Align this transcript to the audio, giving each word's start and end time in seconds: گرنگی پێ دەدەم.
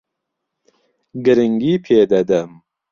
گرنگی 1.25 1.73
پێ 1.85 1.99
دەدەم. 2.11 2.49